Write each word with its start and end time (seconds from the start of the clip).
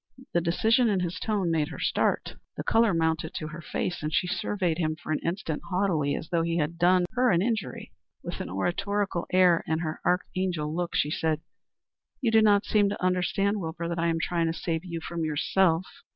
The 0.33 0.41
decision 0.41 0.89
in 0.89 1.01
his 1.01 1.19
tone 1.19 1.51
made 1.51 1.67
her 1.67 1.77
start. 1.77 2.33
The 2.57 2.63
color 2.63 2.91
mounted 2.91 3.35
to 3.35 3.49
her 3.49 3.61
face, 3.61 4.01
and 4.01 4.11
she 4.11 4.25
surveyed 4.25 4.79
him 4.79 4.95
for 4.95 5.11
an 5.11 5.19
instant 5.19 5.61
haughtily, 5.69 6.15
as 6.15 6.29
though 6.31 6.41
he 6.41 6.57
had 6.57 6.79
done 6.79 7.05
her 7.11 7.29
an 7.29 7.43
injury. 7.43 7.91
Then 8.23 8.27
with 8.31 8.41
an 8.41 8.49
oratorical 8.49 9.27
air 9.31 9.63
and 9.67 9.81
her 9.81 9.99
archangel 10.03 10.73
look, 10.75 10.95
she 10.95 11.11
said, 11.11 11.41
"You 12.19 12.31
do 12.31 12.41
not 12.41 12.65
seem 12.65 12.89
to 12.89 12.99
understand, 13.03 13.59
Wilbur, 13.61 13.87
that 13.87 13.99
I 13.99 14.07
am 14.07 14.17
trying 14.19 14.47
to 14.51 14.57
save 14.57 14.83
you 14.83 15.01
from 15.01 15.23
yourself." 15.23 15.85